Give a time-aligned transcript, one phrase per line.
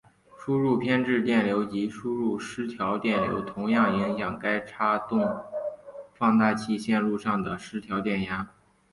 [0.35, 5.23] 输入偏置电流及输入失调电流同样影响该差动
[6.15, 8.49] 放大器线路上的失调电压。